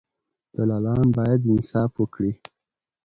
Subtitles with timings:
[0.55, 2.31] دلالان باید انصاف وکړي.